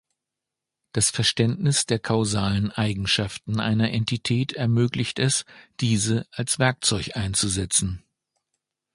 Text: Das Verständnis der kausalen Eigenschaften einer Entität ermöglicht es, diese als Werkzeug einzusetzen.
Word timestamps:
Das 0.93 1.11
Verständnis 1.11 1.85
der 1.85 1.99
kausalen 1.99 2.71
Eigenschaften 2.71 3.59
einer 3.59 3.91
Entität 3.91 4.51
ermöglicht 4.51 5.19
es, 5.19 5.45
diese 5.79 6.25
als 6.31 6.57
Werkzeug 6.57 7.15
einzusetzen. 7.15 8.03